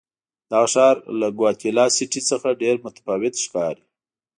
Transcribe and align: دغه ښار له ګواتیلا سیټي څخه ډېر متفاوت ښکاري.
دغه 0.51 0.67
ښار 0.73 0.95
له 1.19 1.27
ګواتیلا 1.37 1.85
سیټي 1.95 2.21
څخه 2.29 2.59
ډېر 2.61 2.75
متفاوت 2.85 3.33
ښکاري. 3.43 3.83